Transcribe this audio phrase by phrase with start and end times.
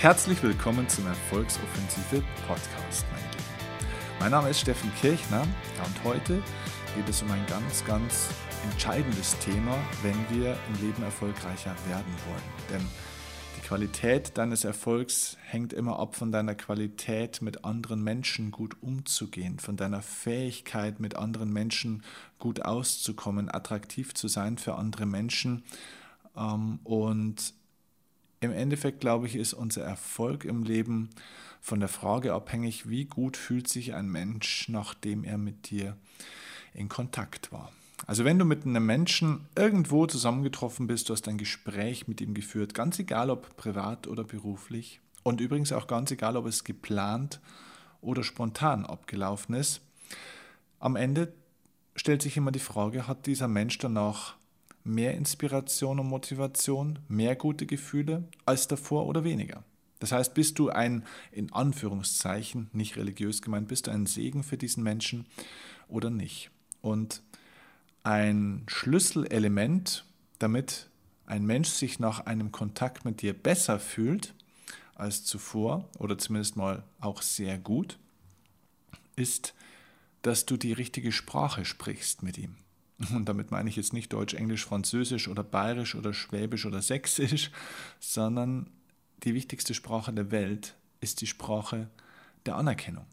[0.00, 3.44] Herzlich willkommen zum Erfolgsoffensive Podcast, mein Lieben.
[4.18, 6.42] Mein Name ist Steffen Kirchner und heute
[6.96, 8.30] geht es um ein ganz, ganz
[8.72, 12.42] entscheidendes Thema, wenn wir im Leben erfolgreicher werden wollen.
[12.70, 12.88] Denn
[13.58, 19.58] die Qualität deines Erfolgs hängt immer ab von deiner Qualität, mit anderen Menschen gut umzugehen,
[19.58, 22.02] von deiner Fähigkeit, mit anderen Menschen
[22.38, 25.62] gut auszukommen, attraktiv zu sein für andere Menschen.
[26.34, 27.52] Ähm, und
[28.40, 31.10] im Endeffekt, glaube ich, ist unser Erfolg im Leben
[31.60, 35.96] von der Frage abhängig, wie gut fühlt sich ein Mensch, nachdem er mit dir
[36.72, 37.70] in Kontakt war.
[38.06, 42.32] Also wenn du mit einem Menschen irgendwo zusammengetroffen bist, du hast ein Gespräch mit ihm
[42.32, 47.40] geführt, ganz egal ob privat oder beruflich und übrigens auch ganz egal, ob es geplant
[48.00, 49.82] oder spontan abgelaufen ist,
[50.78, 51.34] am Ende
[51.94, 54.36] stellt sich immer die Frage, hat dieser Mensch danach
[54.84, 59.64] mehr Inspiration und Motivation, mehr gute Gefühle als davor oder weniger.
[59.98, 64.56] Das heißt, bist du ein, in Anführungszeichen, nicht religiös gemeint, bist du ein Segen für
[64.56, 65.26] diesen Menschen
[65.88, 66.50] oder nicht?
[66.80, 67.22] Und
[68.02, 70.06] ein Schlüsselelement,
[70.38, 70.88] damit
[71.26, 74.34] ein Mensch sich nach einem Kontakt mit dir besser fühlt
[74.94, 77.98] als zuvor oder zumindest mal auch sehr gut,
[79.16, 79.54] ist,
[80.22, 82.56] dass du die richtige Sprache sprichst mit ihm.
[83.14, 87.50] Und damit meine ich jetzt nicht Deutsch, Englisch, Französisch oder Bayerisch oder Schwäbisch oder Sächsisch,
[88.00, 88.70] sondern
[89.22, 91.88] die wichtigste Sprache der Welt ist die Sprache
[92.46, 93.06] der Anerkennung.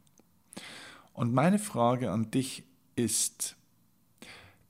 [1.14, 2.64] Und meine Frage an dich
[2.96, 3.56] ist,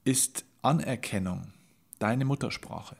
[0.03, 1.53] ist Anerkennung
[1.99, 2.95] deine Muttersprache?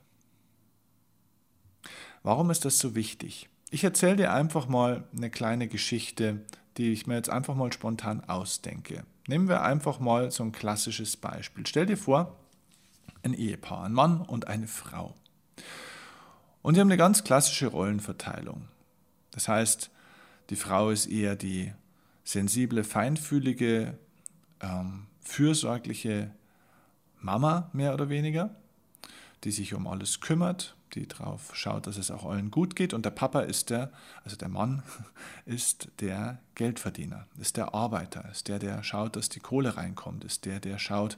[2.23, 3.47] Warum ist das so wichtig?
[3.69, 6.45] Ich erzähle dir einfach mal eine kleine Geschichte,
[6.77, 9.05] die ich mir jetzt einfach mal spontan ausdenke.
[9.28, 11.67] Nehmen wir einfach mal so ein klassisches Beispiel.
[11.67, 12.38] Stell dir vor,
[13.23, 15.16] ein Ehepaar, ein Mann und eine Frau.
[16.62, 18.68] Und die haben eine ganz klassische Rollenverteilung.
[19.31, 19.91] Das heißt,
[20.50, 21.74] die Frau ist eher die
[22.24, 23.97] sensible, feinfühlige,
[24.62, 26.31] ähm, fürsorgliche
[27.19, 28.56] Mama mehr oder weniger,
[29.44, 32.94] die sich um alles kümmert, die darauf schaut, dass es auch allen gut geht.
[32.94, 33.92] Und der Papa ist der,
[34.24, 34.84] also der Mann,
[35.46, 40.46] ist der Geldverdiener, ist der Arbeiter, ist der, der schaut, dass die Kohle reinkommt, ist
[40.46, 41.18] der, der schaut,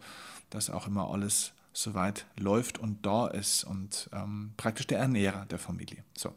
[0.50, 5.60] dass auch immer alles soweit läuft und da ist und ähm, praktisch der Ernährer der
[5.60, 6.04] Familie.
[6.18, 6.34] So.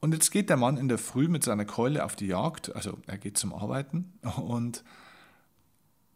[0.00, 2.98] Und jetzt geht der Mann in der Früh mit seiner Keule auf die Jagd, also
[3.06, 4.84] er geht zum Arbeiten und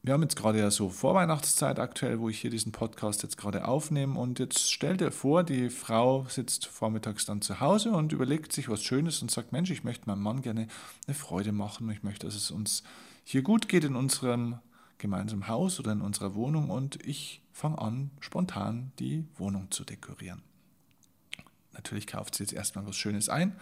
[0.04, 3.66] wir haben jetzt gerade ja so Vorweihnachtszeit aktuell, wo ich hier diesen Podcast jetzt gerade
[3.66, 4.20] aufnehme.
[4.20, 8.68] Und jetzt stell dir vor, die Frau sitzt vormittags dann zu Hause und überlegt sich
[8.68, 10.68] was Schönes und sagt, Mensch, ich möchte meinem Mann gerne
[11.06, 11.88] eine Freude machen.
[11.90, 12.82] Ich möchte, dass es uns
[13.24, 14.58] hier gut geht in unserem
[14.98, 16.68] gemeinsamen Haus oder in unserer Wohnung.
[16.68, 20.42] Und ich fange an, spontan die Wohnung zu dekorieren.
[21.72, 23.56] Natürlich kauft sie jetzt erstmal was Schönes ein,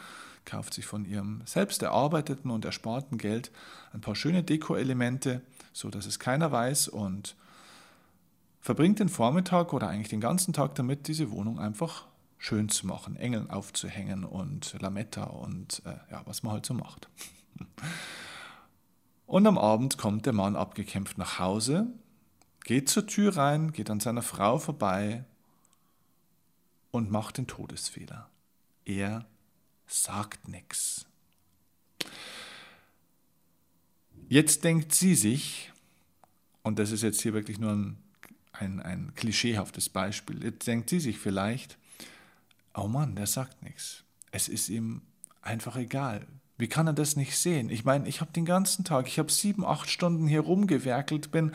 [0.44, 3.50] kauft sich von ihrem selbst erarbeiteten und ersparten Geld
[3.92, 5.42] ein paar schöne Deko-Elemente,
[5.72, 7.36] so dass es keiner weiß und
[8.60, 12.06] verbringt den Vormittag oder eigentlich den ganzen Tag damit, diese Wohnung einfach
[12.38, 17.08] schön zu machen, Engeln aufzuhängen und Lametta und äh, ja, was man halt so macht.
[19.24, 21.86] Und am Abend kommt der Mann abgekämpft nach Hause,
[22.64, 25.24] geht zur Tür rein, geht an seiner Frau vorbei
[26.90, 28.28] und macht den Todesfehler.
[28.84, 29.24] Er
[29.92, 31.06] sagt nichts.
[34.28, 35.70] Jetzt denkt sie sich,
[36.62, 37.98] und das ist jetzt hier wirklich nur ein,
[38.52, 41.76] ein, ein klischeehaftes Beispiel, jetzt denkt sie sich vielleicht,
[42.74, 44.04] oh Mann, der sagt nichts.
[44.30, 45.02] Es ist ihm
[45.42, 46.26] einfach egal.
[46.62, 47.70] Wie kann er das nicht sehen?
[47.70, 51.50] Ich meine, ich habe den ganzen Tag, ich habe sieben, acht Stunden hier rumgewerkelt, bin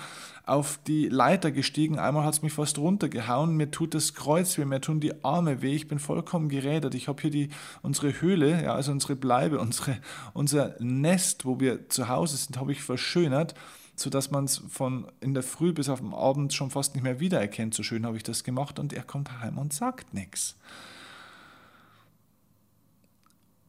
[0.45, 4.65] auf die Leiter gestiegen, einmal hat es mich fast runtergehauen, mir tut das Kreuz weh,
[4.65, 6.93] mir tun die Arme weh, ich bin vollkommen gerädert.
[6.93, 7.47] Ich habe hier die,
[7.81, 9.97] unsere Höhle, ja, also unsere Bleibe, unsere,
[10.33, 13.55] unser Nest, wo wir zu Hause sind, habe ich verschönert,
[13.95, 17.21] sodass man es von in der Früh bis auf den Abend schon fast nicht mehr
[17.21, 17.73] wiedererkennt.
[17.73, 20.57] So schön habe ich das gemacht und er kommt heim und sagt nichts.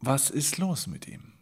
[0.01, 1.33] Was ist los mit ihm?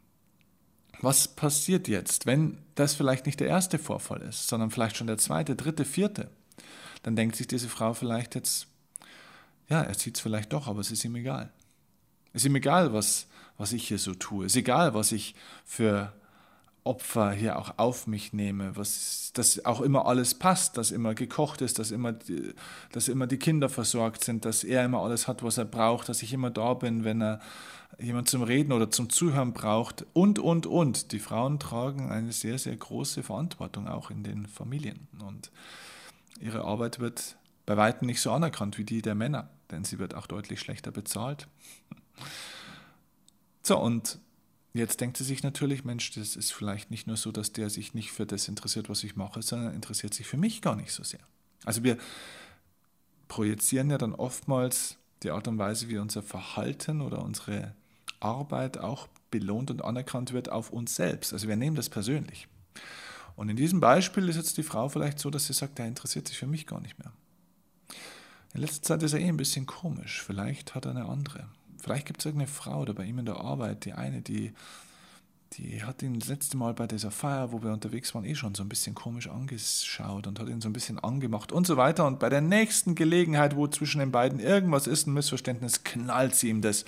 [1.00, 5.18] Was passiert jetzt, wenn das vielleicht nicht der erste Vorfall ist, sondern vielleicht schon der
[5.18, 6.30] zweite, dritte, vierte?
[7.02, 8.66] Dann denkt sich diese Frau vielleicht jetzt,
[9.68, 11.52] ja, er sieht es vielleicht doch, aber es ist ihm egal.
[12.32, 13.26] Es ist ihm egal, was,
[13.58, 14.46] was ich hier so tue.
[14.46, 16.12] Es ist egal, was ich für
[16.86, 21.60] Opfer hier auch auf mich nehme, was, dass auch immer alles passt, dass immer gekocht
[21.60, 22.14] ist, dass immer,
[22.92, 26.22] dass immer die Kinder versorgt sind, dass er immer alles hat, was er braucht, dass
[26.22, 27.40] ich immer da bin, wenn er
[27.98, 31.12] jemand zum Reden oder zum Zuhören braucht und, und, und.
[31.12, 35.50] Die Frauen tragen eine sehr, sehr große Verantwortung auch in den Familien und
[36.40, 40.14] ihre Arbeit wird bei weitem nicht so anerkannt wie die der Männer, denn sie wird
[40.14, 41.48] auch deutlich schlechter bezahlt.
[43.62, 44.20] So, und
[44.76, 47.94] jetzt denkt sie sich natürlich, Mensch, das ist vielleicht nicht nur so, dass der sich
[47.94, 51.05] nicht für das interessiert, was ich mache, sondern interessiert sich für mich gar nicht so
[51.05, 51.20] sehr.
[51.64, 51.99] Also wir
[53.28, 57.75] projizieren ja dann oftmals die Art und Weise, wie unser Verhalten oder unsere
[58.20, 61.32] Arbeit auch belohnt und anerkannt wird auf uns selbst.
[61.32, 62.49] Also wir nehmen das persönlich.
[63.34, 66.26] Und in diesem Beispiel ist jetzt die Frau vielleicht so, dass sie sagt, der interessiert
[66.28, 67.12] sich für mich gar nicht mehr.
[68.55, 70.23] In letzter Zeit ist er eh ein bisschen komisch.
[70.23, 71.46] Vielleicht hat er eine andere.
[71.86, 74.52] Vielleicht gibt es irgendeine Frau oder bei ihm in der Arbeit, die eine, die,
[75.52, 78.56] die hat ihn das letzte Mal bei dieser Feier, wo wir unterwegs waren, eh schon
[78.56, 82.04] so ein bisschen komisch angeschaut und hat ihn so ein bisschen angemacht und so weiter.
[82.04, 86.48] Und bei der nächsten Gelegenheit, wo zwischen den beiden irgendwas ist, ein Missverständnis, knallt sie
[86.48, 86.86] ihm das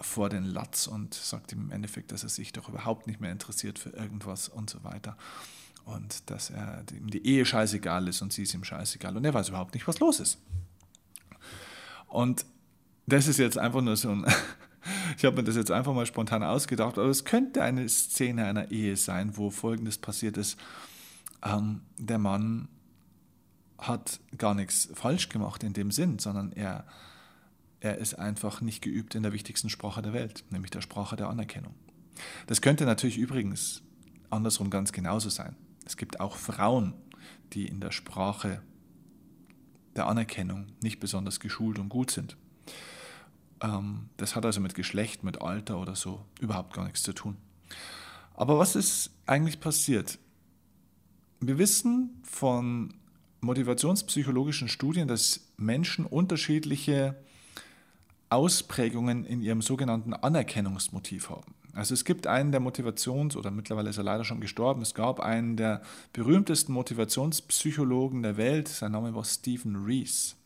[0.00, 3.32] vor den Latz und sagt ihm im Endeffekt, dass er sich doch überhaupt nicht mehr
[3.32, 5.16] interessiert für irgendwas und so weiter
[5.86, 9.34] und dass er, ihm die Ehe scheißegal ist und sie ist ihm scheißegal und er
[9.34, 10.38] weiß überhaupt nicht, was los ist.
[12.06, 12.44] Und
[13.12, 14.26] das ist jetzt einfach nur so ein,
[15.16, 18.70] ich habe mir das jetzt einfach mal spontan ausgedacht, aber es könnte eine Szene einer
[18.70, 20.58] Ehe sein, wo Folgendes passiert ist.
[21.44, 22.68] Ähm, der Mann
[23.78, 26.86] hat gar nichts falsch gemacht in dem Sinn, sondern er,
[27.80, 31.28] er ist einfach nicht geübt in der wichtigsten Sprache der Welt, nämlich der Sprache der
[31.28, 31.74] Anerkennung.
[32.46, 33.82] Das könnte natürlich übrigens
[34.28, 35.56] andersrum ganz genauso sein.
[35.86, 36.94] Es gibt auch Frauen,
[37.52, 38.62] die in der Sprache
[39.96, 42.36] der Anerkennung nicht besonders geschult und gut sind.
[43.60, 47.36] Ähm, das hat also mit Geschlecht, mit Alter oder so überhaupt gar nichts zu tun.
[48.34, 50.18] Aber was ist eigentlich passiert?
[51.40, 52.94] Wir wissen von
[53.40, 57.16] motivationspsychologischen Studien, dass Menschen unterschiedliche
[58.28, 61.54] Ausprägungen in ihrem sogenannten Anerkennungsmotiv haben.
[61.72, 65.20] Also es gibt einen der Motivations- oder mittlerweile ist er leider schon gestorben, es gab
[65.20, 70.36] einen der berühmtesten Motivationspsychologen der Welt, sein Name war Stephen Rees.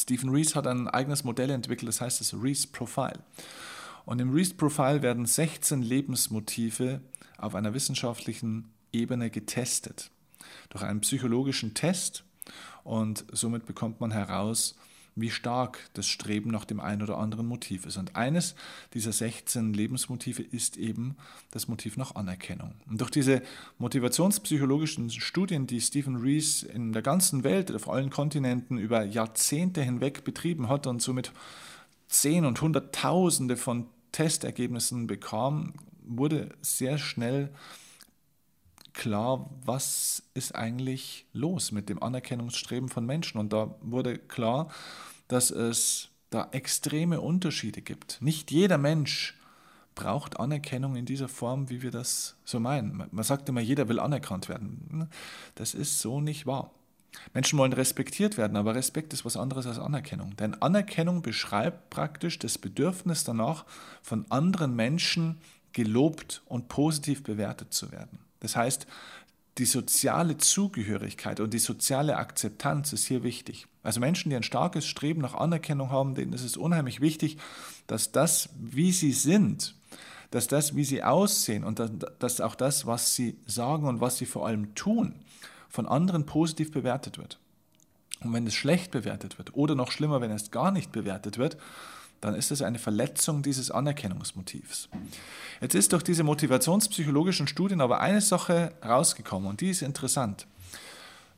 [0.00, 3.20] Stephen Rees hat ein eigenes Modell entwickelt, das heißt das Rees Profile.
[4.04, 7.00] Und im Rees Profile werden 16 Lebensmotive
[7.38, 10.10] auf einer wissenschaftlichen Ebene getestet.
[10.70, 12.24] Durch einen psychologischen Test
[12.84, 14.76] und somit bekommt man heraus,
[15.14, 17.96] wie stark das Streben nach dem einen oder anderen Motiv ist.
[17.96, 18.54] Und eines
[18.94, 21.16] dieser 16 Lebensmotive ist eben
[21.50, 22.72] das Motiv nach Anerkennung.
[22.88, 23.42] Und durch diese
[23.78, 30.24] motivationspsychologischen Studien, die Stephen Rees in der ganzen Welt, auf allen Kontinenten über Jahrzehnte hinweg
[30.24, 31.32] betrieben hat und somit
[32.08, 35.72] Zehn und Hunderttausende von Testergebnissen bekam,
[36.04, 37.50] wurde sehr schnell
[38.94, 43.38] klar, was ist eigentlich los mit dem Anerkennungsstreben von Menschen.
[43.38, 44.68] Und da wurde klar,
[45.28, 48.20] dass es da extreme Unterschiede gibt.
[48.20, 49.38] Nicht jeder Mensch
[49.94, 53.08] braucht Anerkennung in dieser Form, wie wir das so meinen.
[53.10, 55.08] Man sagt immer, jeder will anerkannt werden.
[55.54, 56.70] Das ist so nicht wahr.
[57.34, 60.34] Menschen wollen respektiert werden, aber Respekt ist was anderes als Anerkennung.
[60.36, 63.66] Denn Anerkennung beschreibt praktisch das Bedürfnis danach,
[64.00, 65.38] von anderen Menschen
[65.74, 68.18] gelobt und positiv bewertet zu werden.
[68.42, 68.88] Das heißt,
[69.58, 73.68] die soziale Zugehörigkeit und die soziale Akzeptanz ist hier wichtig.
[73.84, 77.38] Also Menschen, die ein starkes Streben nach Anerkennung haben, denen ist es unheimlich wichtig,
[77.86, 79.76] dass das, wie sie sind,
[80.32, 81.80] dass das, wie sie aussehen und
[82.18, 85.14] dass auch das, was sie sagen und was sie vor allem tun,
[85.68, 87.38] von anderen positiv bewertet wird.
[88.24, 91.58] Und wenn es schlecht bewertet wird oder noch schlimmer, wenn es gar nicht bewertet wird,
[92.22, 94.88] dann ist es eine Verletzung dieses Anerkennungsmotivs.
[95.60, 100.46] Jetzt ist durch diese motivationspsychologischen Studien aber eine Sache rausgekommen und die ist interessant.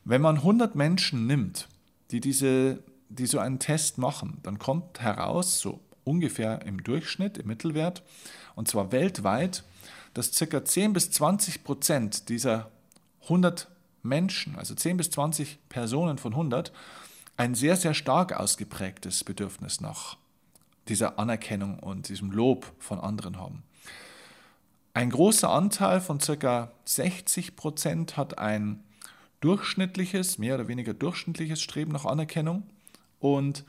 [0.05, 1.67] Wenn man 100 Menschen nimmt,
[2.11, 7.47] die, diese, die so einen Test machen, dann kommt heraus, so ungefähr im Durchschnitt, im
[7.47, 8.03] Mittelwert,
[8.55, 9.63] und zwar weltweit,
[10.13, 10.63] dass ca.
[10.63, 12.69] 10 bis 20 Prozent dieser
[13.23, 13.67] 100
[14.03, 16.71] Menschen, also 10 bis 20 Personen von 100,
[17.37, 20.17] ein sehr, sehr stark ausgeprägtes Bedürfnis nach
[20.87, 23.63] dieser Anerkennung und diesem Lob von anderen haben.
[24.93, 26.71] Ein großer Anteil von ca.
[26.85, 28.83] 60 Prozent hat ein
[29.41, 32.63] durchschnittliches, mehr oder weniger durchschnittliches Streben nach Anerkennung.
[33.19, 33.65] Und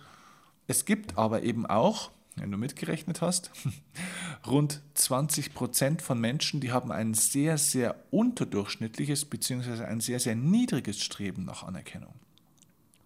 [0.69, 3.51] es gibt aber eben auch, wenn du mitgerechnet hast,
[4.47, 9.85] rund 20 Prozent von Menschen, die haben ein sehr, sehr unterdurchschnittliches bzw.
[9.85, 12.15] ein sehr, sehr niedriges Streben nach Anerkennung.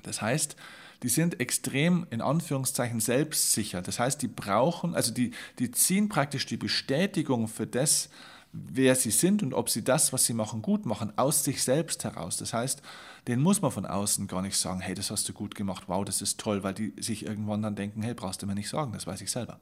[0.03, 0.57] Das heißt,
[1.03, 3.83] die sind extrem in Anführungszeichen selbstsicher.
[3.83, 8.11] Das heißt, die brauchen, also die, die ziehen praktisch die Bestätigung für das,
[8.53, 12.05] wer sie sind und ob sie das, was sie machen, gut machen, aus sich selbst
[12.05, 12.37] heraus.
[12.37, 12.83] Das heißt,
[13.29, 16.05] denen muss man von außen gar nicht sagen, hey, das hast du gut gemacht, wow,
[16.05, 18.93] das ist toll, weil die sich irgendwann dann denken, hey, brauchst du mir nicht sagen,
[18.93, 19.61] das weiß ich selber.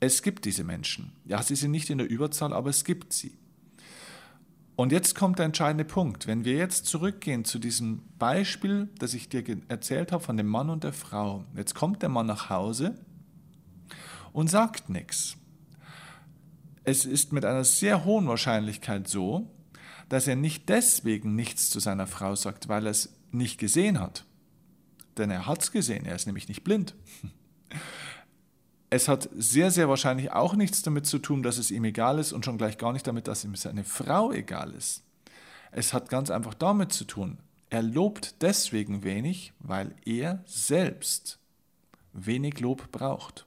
[0.00, 1.12] Es gibt diese Menschen.
[1.24, 3.38] Ja, sie sind nicht in der Überzahl, aber es gibt sie.
[4.82, 6.26] Und jetzt kommt der entscheidende Punkt.
[6.26, 10.70] Wenn wir jetzt zurückgehen zu diesem Beispiel, das ich dir erzählt habe von dem Mann
[10.70, 11.44] und der Frau.
[11.54, 12.98] Jetzt kommt der Mann nach Hause
[14.32, 15.36] und sagt nichts.
[16.82, 19.48] es ist mit einer sehr hohen Wahrscheinlichkeit so,
[20.08, 24.24] dass er nicht deswegen nichts zu seiner Frau sagt, weil er es nicht gesehen hat.
[25.16, 26.96] Denn er hat es gesehen, er ist nämlich nicht blind.
[28.94, 32.34] Es hat sehr, sehr wahrscheinlich auch nichts damit zu tun, dass es ihm egal ist
[32.34, 35.02] und schon gleich gar nicht damit, dass ihm seine Frau egal ist.
[35.70, 37.38] Es hat ganz einfach damit zu tun,
[37.70, 41.38] er lobt deswegen wenig, weil er selbst
[42.12, 43.46] wenig Lob braucht.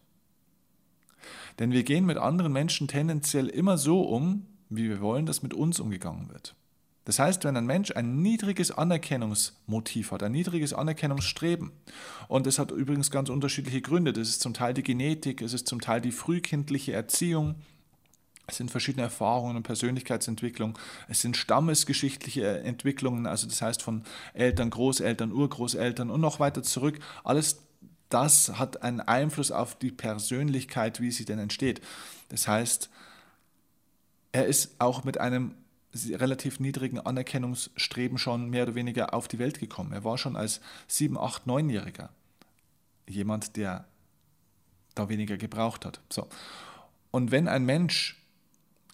[1.59, 5.53] Denn wir gehen mit anderen Menschen tendenziell immer so um, wie wir wollen, dass mit
[5.53, 6.55] uns umgegangen wird.
[7.05, 11.71] Das heißt, wenn ein Mensch ein niedriges Anerkennungsmotiv hat, ein niedriges Anerkennungsstreben,
[12.27, 15.67] und es hat übrigens ganz unterschiedliche Gründe, das ist zum Teil die Genetik, es ist
[15.67, 17.55] zum Teil die frühkindliche Erziehung,
[18.47, 20.77] es sind verschiedene Erfahrungen und Persönlichkeitsentwicklung.
[21.07, 24.03] Es sind stammesgeschichtliche Entwicklungen, also das heißt von
[24.35, 26.99] Eltern, Großeltern, Urgroßeltern und noch weiter zurück.
[27.23, 27.61] Alles
[28.09, 31.81] das hat einen Einfluss auf die Persönlichkeit, wie sie denn entsteht.
[32.29, 32.89] Das heißt,
[34.31, 35.55] er ist auch mit einem
[36.11, 39.93] relativ niedrigen Anerkennungsstreben schon mehr oder weniger auf die Welt gekommen.
[39.93, 42.09] Er war schon als 7, 8, 9-Jähriger
[43.07, 43.85] jemand, der
[44.95, 46.01] da weniger gebraucht hat.
[46.11, 46.27] So.
[47.11, 48.21] Und wenn ein Mensch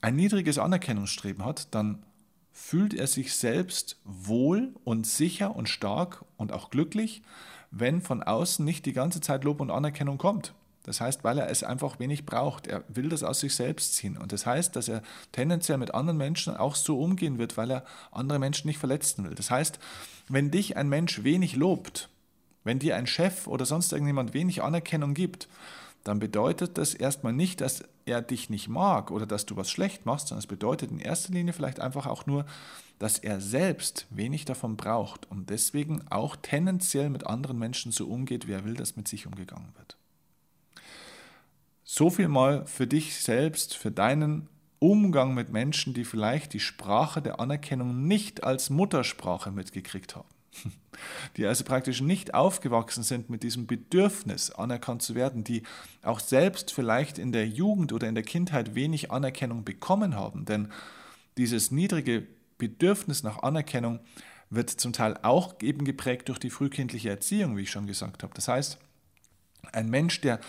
[0.01, 2.03] ein niedriges Anerkennungsstreben hat, dann
[2.51, 7.21] fühlt er sich selbst wohl und sicher und stark und auch glücklich,
[7.71, 10.53] wenn von außen nicht die ganze Zeit Lob und Anerkennung kommt.
[10.83, 12.67] Das heißt, weil er es einfach wenig braucht.
[12.67, 14.17] Er will das aus sich selbst ziehen.
[14.17, 17.85] Und das heißt, dass er tendenziell mit anderen Menschen auch so umgehen wird, weil er
[18.11, 19.35] andere Menschen nicht verletzen will.
[19.35, 19.79] Das heißt,
[20.27, 22.09] wenn dich ein Mensch wenig lobt,
[22.63, 25.47] wenn dir ein Chef oder sonst irgendjemand wenig Anerkennung gibt,
[26.03, 30.05] dann bedeutet das erstmal nicht, dass er dich nicht mag oder dass du was schlecht
[30.05, 32.45] machst, sondern es bedeutet in erster Linie vielleicht einfach auch nur,
[32.97, 38.47] dass er selbst wenig davon braucht und deswegen auch tendenziell mit anderen Menschen so umgeht,
[38.47, 39.97] wie er will, dass mit sich umgegangen wird.
[41.93, 44.47] So viel mal für dich selbst, für deinen
[44.79, 50.29] Umgang mit Menschen, die vielleicht die Sprache der Anerkennung nicht als Muttersprache mitgekriegt haben.
[51.35, 55.63] Die also praktisch nicht aufgewachsen sind mit diesem Bedürfnis, anerkannt zu werden, die
[56.01, 60.45] auch selbst vielleicht in der Jugend oder in der Kindheit wenig Anerkennung bekommen haben.
[60.45, 60.69] Denn
[61.35, 62.25] dieses niedrige
[62.57, 63.99] Bedürfnis nach Anerkennung
[64.49, 68.33] wird zum Teil auch eben geprägt durch die frühkindliche Erziehung, wie ich schon gesagt habe.
[68.33, 68.79] Das heißt,
[69.73, 70.39] ein Mensch, der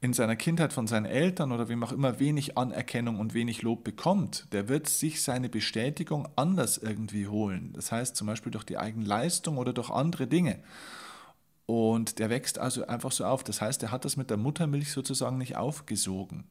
[0.00, 3.82] in seiner Kindheit von seinen Eltern oder wem auch immer wenig Anerkennung und wenig Lob
[3.82, 7.72] bekommt, der wird sich seine Bestätigung anders irgendwie holen.
[7.74, 10.62] Das heißt zum Beispiel durch die eigene Leistung oder durch andere Dinge.
[11.64, 13.42] Und der wächst also einfach so auf.
[13.42, 16.44] Das heißt, er hat das mit der Muttermilch sozusagen nicht aufgesogen.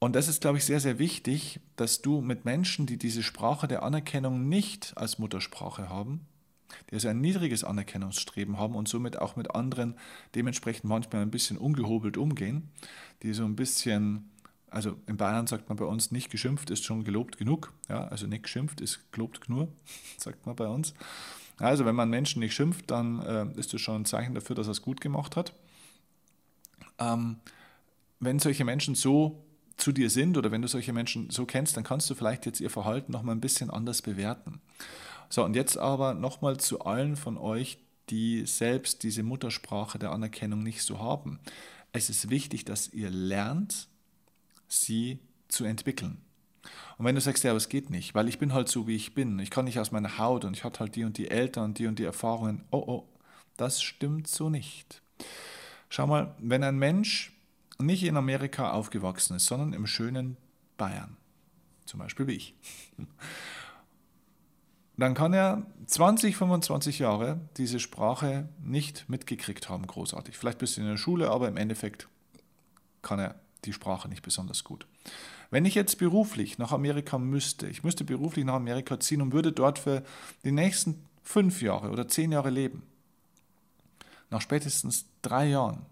[0.00, 3.68] Und das ist, glaube ich, sehr, sehr wichtig, dass du mit Menschen, die diese Sprache
[3.68, 6.26] der Anerkennung nicht als Muttersprache haben,
[6.90, 9.94] die also ein niedriges Anerkennungsstreben haben und somit auch mit anderen
[10.34, 12.70] dementsprechend manchmal ein bisschen ungehobelt umgehen,
[13.22, 14.30] die so ein bisschen,
[14.70, 18.26] also in Bayern sagt man bei uns, nicht geschimpft ist schon gelobt genug, ja, also
[18.26, 19.70] nicht geschimpft ist gelobt genug,
[20.18, 20.94] sagt man bei uns.
[21.58, 24.66] Also wenn man Menschen nicht schimpft, dann äh, ist das schon ein Zeichen dafür, dass
[24.66, 25.52] er es gut gemacht hat.
[26.98, 27.36] Ähm,
[28.18, 29.44] wenn solche Menschen so
[29.76, 32.60] zu dir sind oder wenn du solche Menschen so kennst, dann kannst du vielleicht jetzt
[32.60, 34.60] ihr Verhalten noch mal ein bisschen anders bewerten.
[35.30, 37.78] So, und jetzt aber nochmal zu allen von euch,
[38.10, 41.38] die selbst diese Muttersprache der Anerkennung nicht so haben.
[41.92, 43.88] Es ist wichtig, dass ihr lernt,
[44.66, 46.20] sie zu entwickeln.
[46.98, 48.96] Und wenn du sagst, ja, aber es geht nicht, weil ich bin halt so, wie
[48.96, 51.30] ich bin, ich kann nicht aus meiner Haut und ich hatte halt die und die
[51.30, 53.08] Eltern, die und die Erfahrungen, oh, oh,
[53.56, 55.00] das stimmt so nicht.
[55.88, 57.32] Schau mal, wenn ein Mensch
[57.78, 60.36] nicht in Amerika aufgewachsen ist, sondern im schönen
[60.76, 61.16] Bayern,
[61.86, 62.54] zum Beispiel wie ich,
[65.00, 70.36] dann kann er 20, 25 Jahre diese Sprache nicht mitgekriegt haben, großartig.
[70.36, 72.08] Vielleicht ein bisschen in der Schule, aber im Endeffekt
[73.02, 74.86] kann er die Sprache nicht besonders gut.
[75.50, 79.52] Wenn ich jetzt beruflich nach Amerika müsste, ich müsste beruflich nach Amerika ziehen und würde
[79.52, 80.04] dort für
[80.44, 82.82] die nächsten fünf Jahre oder zehn Jahre leben,
[84.30, 85.86] nach spätestens drei Jahren,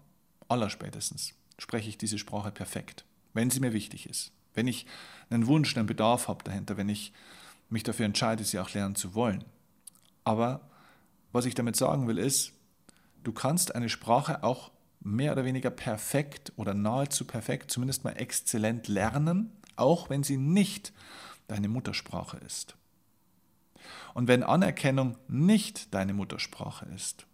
[0.47, 4.31] allerspätestens, spreche ich diese Sprache perfekt, wenn sie mir wichtig ist.
[4.53, 4.85] Wenn ich
[5.29, 7.11] einen Wunsch, einen Bedarf habe dahinter, wenn ich
[7.69, 9.43] mich dafür entscheide, sie auch lernen zu wollen.
[10.23, 10.69] Aber
[11.31, 12.53] was ich damit sagen will, ist,
[13.23, 14.71] du kannst eine Sprache auch
[15.01, 20.93] mehr oder weniger perfekt oder nahezu perfekt, zumindest mal exzellent lernen, auch wenn sie nicht
[21.47, 22.75] deine Muttersprache ist.
[24.13, 27.25] Und wenn Anerkennung nicht deine Muttersprache ist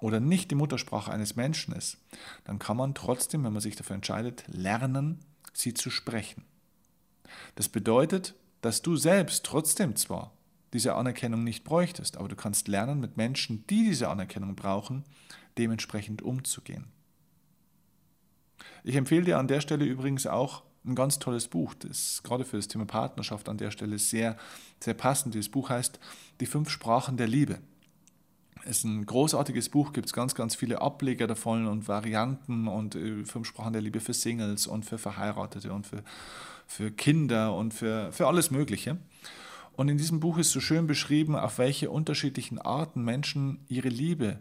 [0.00, 1.98] oder nicht die Muttersprache eines Menschen ist,
[2.44, 5.20] dann kann man trotzdem, wenn man sich dafür entscheidet, lernen,
[5.52, 6.44] sie zu sprechen.
[7.54, 10.32] Das bedeutet, dass du selbst trotzdem zwar
[10.72, 15.04] diese Anerkennung nicht bräuchtest, aber du kannst lernen, mit Menschen, die diese Anerkennung brauchen,
[15.56, 16.86] dementsprechend umzugehen.
[18.84, 22.56] Ich empfehle dir an der Stelle übrigens auch, ein ganz tolles Buch, das gerade für
[22.56, 24.36] das Thema Partnerschaft an der Stelle sehr,
[24.80, 25.34] sehr passend.
[25.34, 25.98] Dieses Buch heißt
[26.40, 27.58] Die fünf Sprachen der Liebe.
[28.64, 32.94] Es ist ein großartiges Buch, gibt es ganz, ganz viele Ableger davon und Varianten und
[32.94, 36.02] äh, fünf Sprachen der Liebe für Singles und für Verheiratete und für,
[36.66, 38.98] für Kinder und für, für alles Mögliche.
[39.76, 44.40] Und in diesem Buch ist so schön beschrieben, auf welche unterschiedlichen Arten Menschen ihre Liebe,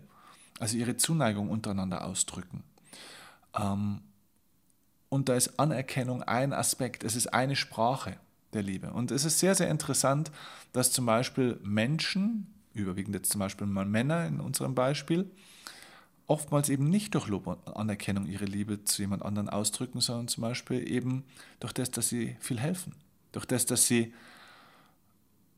[0.59, 2.63] also ihre Zuneigung untereinander ausdrücken.
[3.55, 4.01] Ähm,
[5.09, 8.17] und da ist Anerkennung ein Aspekt, es ist eine Sprache
[8.53, 8.91] der Liebe.
[8.91, 10.31] Und es ist sehr, sehr interessant,
[10.74, 15.29] dass zum Beispiel Menschen, überwiegend jetzt zum Beispiel mal Männer in unserem Beispiel,
[16.27, 20.41] oftmals eben nicht durch Lob und Anerkennung ihre Liebe zu jemand anderen ausdrücken, sondern zum
[20.41, 21.24] Beispiel eben
[21.60, 22.93] durch das, dass sie viel helfen,
[23.31, 24.13] durch das, dass sie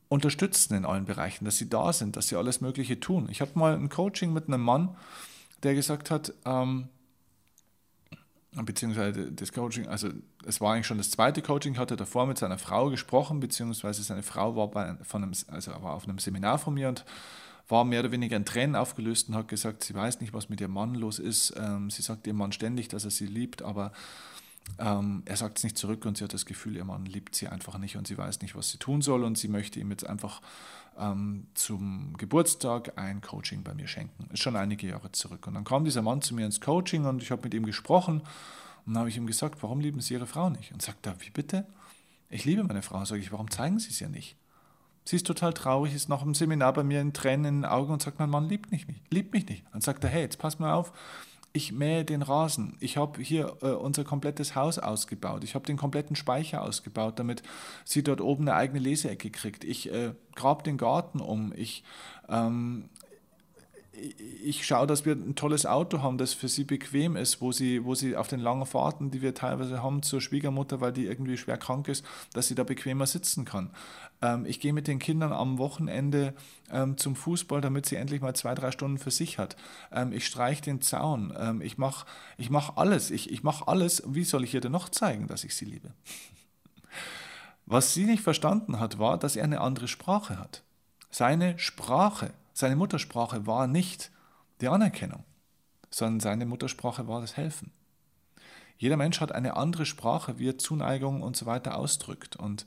[0.08, 3.28] unterstützen in allen Bereichen, dass sie da sind, dass sie alles Mögliche tun.
[3.30, 4.96] Ich habe mal ein Coaching mit einem Mann,
[5.62, 6.88] der gesagt hat, ähm,
[8.52, 10.08] beziehungsweise das Coaching, also
[10.44, 14.22] es war eigentlich schon das zweite Coaching, hatte davor mit seiner Frau gesprochen, beziehungsweise seine
[14.22, 17.04] Frau war, bei, von einem, also war auf einem Seminar von mir und
[17.68, 20.60] war mehr oder weniger in Tränen aufgelöst und hat gesagt, sie weiß nicht, was mit
[20.60, 21.54] ihrem Mann los ist.
[21.56, 23.92] Ähm, sie sagt ihrem Mann ständig, dass er sie liebt, aber
[24.78, 27.48] ähm, er sagt es nicht zurück und sie hat das Gefühl, ihr Mann liebt sie
[27.48, 30.06] einfach nicht und sie weiß nicht, was sie tun soll und sie möchte ihm jetzt
[30.06, 30.40] einfach
[31.00, 34.28] ähm, zum Geburtstag ein Coaching bei mir schenken.
[34.32, 35.46] Ist schon einige Jahre zurück.
[35.46, 38.22] Und dann kam dieser Mann zu mir ins Coaching und ich habe mit ihm gesprochen
[38.86, 40.72] und habe ich ihm gesagt, warum lieben Sie Ihre Frau nicht?
[40.72, 41.66] Und sagt er, wie bitte?
[42.28, 43.04] Ich liebe meine Frau.
[43.04, 44.36] Sage ich, warum zeigen Sie es ja nicht?
[45.04, 47.92] Sie ist total traurig, ist nach dem Seminar bei mir in Tränen in den Augen
[47.92, 49.12] und sagt, mein Mann liebt mich nicht.
[49.12, 49.64] Liebt mich nicht.
[49.72, 50.92] Dann sagt er, hey, jetzt pass mal auf,
[51.52, 52.76] ich mähe den Rasen.
[52.80, 55.42] Ich habe hier äh, unser komplettes Haus ausgebaut.
[55.42, 57.42] Ich habe den kompletten Speicher ausgebaut, damit
[57.84, 59.64] sie dort oben eine eigene Leseecke kriegt.
[59.64, 61.52] Ich äh, grab den Garten um.
[61.56, 61.82] Ich
[62.28, 62.88] ähm,
[64.42, 67.84] ich schaue, dass wir ein tolles Auto haben, das für sie bequem ist, wo sie,
[67.84, 71.36] wo sie auf den langen Fahrten, die wir teilweise haben zur Schwiegermutter, weil die irgendwie
[71.36, 73.70] schwer krank ist, dass sie da bequemer sitzen kann.
[74.22, 76.34] Ähm, ich gehe mit den Kindern am Wochenende
[76.70, 79.56] ähm, zum Fußball, damit sie endlich mal zwei, drei Stunden für sich hat.
[79.92, 81.34] Ähm, ich streiche den Zaun.
[81.38, 82.06] Ähm, ich mache
[82.38, 83.10] ich mach alles.
[83.10, 84.02] Ich, ich mache alles.
[84.06, 85.92] Wie soll ich ihr denn noch zeigen, dass ich sie liebe?
[87.66, 90.62] Was sie nicht verstanden hat, war, dass er eine andere Sprache hat.
[91.10, 94.10] Seine Sprache seine Muttersprache war nicht
[94.60, 95.24] die Anerkennung,
[95.90, 97.72] sondern seine Muttersprache war das Helfen.
[98.78, 102.36] Jeder Mensch hat eine andere Sprache, wie er Zuneigung und so weiter ausdrückt.
[102.36, 102.64] Und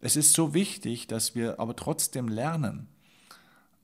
[0.00, 2.88] es ist so wichtig, dass wir aber trotzdem lernen,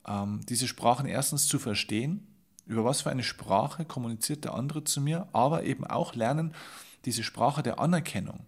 [0.07, 2.27] ähm, diese Sprachen erstens zu verstehen,
[2.67, 6.55] über was für eine Sprache kommuniziert der andere zu mir, aber eben auch lernen,
[7.05, 8.41] diese Sprache der Anerkennung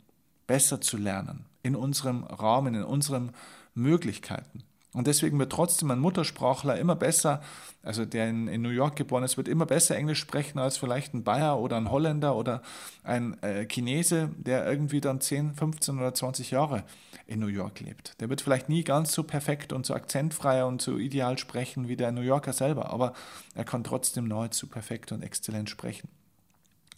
[0.47, 3.33] besser zu lernen, in unserem Rahmen, in unseren
[3.75, 4.65] Möglichkeiten.
[4.93, 7.41] Und deswegen wird trotzdem ein Muttersprachler immer besser,
[7.83, 11.15] also der in, in, New York geboren ist, wird immer besser Englisch sprechen als vielleicht
[11.15, 12.61] ein Bayer oder ein Holländer oder
[13.05, 16.83] ein äh, Chinese, der irgendwie dann 10, 15 oder 20 Jahre
[17.27, 18.21] in New York lebt.
[18.21, 21.97] Der wird vielleicht nie ganz so perfekt und so akzentfrei und so ideal sprechen wie
[21.97, 23.13] der New Yorker selber, aber
[23.55, 26.09] er kann trotzdem nahezu perfekt und exzellent sprechen.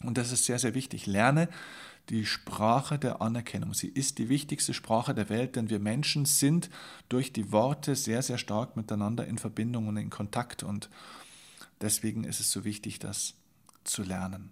[0.01, 1.05] Und das ist sehr, sehr wichtig.
[1.05, 1.47] Lerne
[2.09, 3.73] die Sprache der Anerkennung.
[3.73, 6.69] Sie ist die wichtigste Sprache der Welt, denn wir Menschen sind
[7.09, 10.63] durch die Worte sehr, sehr stark miteinander in Verbindung und in Kontakt.
[10.63, 10.89] Und
[11.81, 13.35] deswegen ist es so wichtig, das
[13.83, 14.51] zu lernen.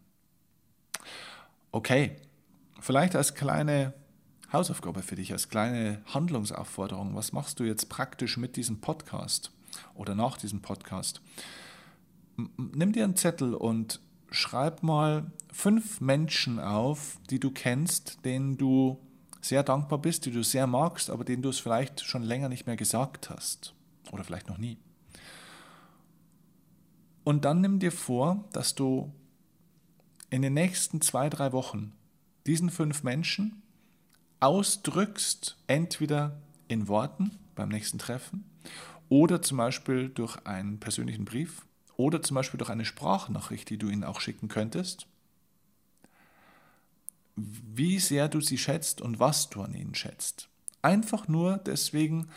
[1.71, 2.15] Okay,
[2.79, 3.93] vielleicht als kleine
[4.51, 7.15] Hausaufgabe für dich, als kleine Handlungsaufforderung.
[7.15, 9.51] Was machst du jetzt praktisch mit diesem Podcast
[9.93, 11.21] oder nach diesem Podcast?
[12.57, 13.99] Nimm dir einen Zettel und
[14.31, 18.97] schreib mal fünf Menschen auf, die du kennst, denen du
[19.41, 22.65] sehr dankbar bist, die du sehr magst, aber denen du es vielleicht schon länger nicht
[22.65, 23.73] mehr gesagt hast
[24.11, 24.77] oder vielleicht noch nie.
[27.23, 29.13] Und dann nimm dir vor, dass du
[30.29, 31.91] in den nächsten zwei, drei Wochen
[32.47, 33.61] diesen fünf Menschen
[34.39, 38.45] ausdrückst, entweder in Worten beim nächsten Treffen
[39.09, 41.65] oder zum Beispiel durch einen persönlichen Brief
[42.01, 45.07] oder zum Beispiel durch eine Sprachnachricht, die du ihnen auch schicken könntest,
[47.35, 50.49] wie sehr du sie schätzt und was du an ihnen schätzt.
[50.81, 52.27] Einfach nur deswegen,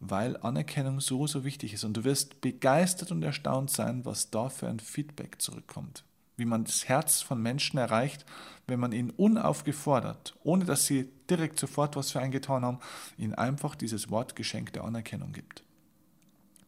[0.00, 1.84] weil Anerkennung so, so wichtig ist.
[1.84, 6.04] Und du wirst begeistert und erstaunt sein, was da für ein Feedback zurückkommt.
[6.36, 8.26] Wie man das Herz von Menschen erreicht,
[8.66, 12.78] wenn man ihnen unaufgefordert, ohne dass sie direkt sofort was für einen getan haben,
[13.16, 15.62] ihnen einfach dieses Wortgeschenk der Anerkennung gibt.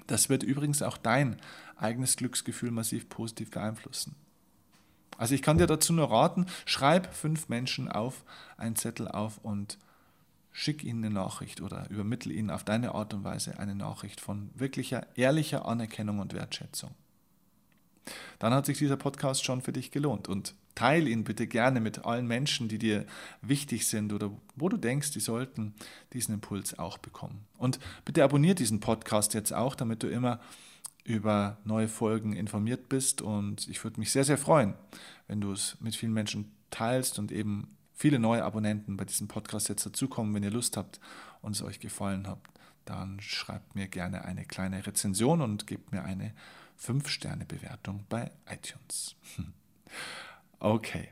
[0.06, 1.36] Das wird übrigens auch dein
[1.76, 4.14] eigenes Glücksgefühl massiv positiv beeinflussen.
[5.16, 8.24] Also ich kann dir dazu nur raten, schreib fünf Menschen auf
[8.56, 9.78] einen Zettel auf und
[10.50, 14.50] schick ihnen eine Nachricht oder übermittel ihnen auf deine Art und Weise eine Nachricht von
[14.54, 16.94] wirklicher, ehrlicher Anerkennung und Wertschätzung.
[18.38, 22.04] Dann hat sich dieser Podcast schon für dich gelohnt und teile ihn bitte gerne mit
[22.04, 23.06] allen Menschen, die dir
[23.42, 25.74] wichtig sind oder wo du denkst, die sollten
[26.12, 27.46] diesen Impuls auch bekommen.
[27.58, 30.40] Und bitte abonniere diesen Podcast jetzt auch, damit du immer
[31.04, 33.22] über neue Folgen informiert bist.
[33.22, 34.74] Und ich würde mich sehr, sehr freuen,
[35.28, 39.68] wenn du es mit vielen Menschen teilst und eben viele neue Abonnenten bei diesem Podcast
[39.68, 40.34] jetzt dazukommen.
[40.34, 40.98] Wenn ihr Lust habt
[41.42, 42.38] und es euch gefallen hat,
[42.84, 46.34] dann schreibt mir gerne eine kleine Rezension und gebt mir eine
[46.80, 49.16] 5-Sterne-Bewertung bei iTunes.
[50.60, 51.10] Okay.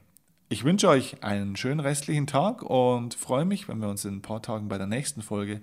[0.48, 4.22] Ich wünsche euch einen schönen restlichen Tag und freue mich, wenn wir uns in ein
[4.22, 5.60] paar Tagen bei der nächsten Folge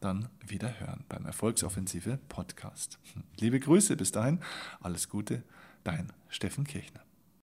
[0.00, 2.98] dann wieder hören beim Erfolgsoffensive Podcast.
[3.38, 4.40] Liebe Grüße bis dahin,
[4.80, 5.42] alles Gute,
[5.84, 7.00] dein Steffen Kirchner.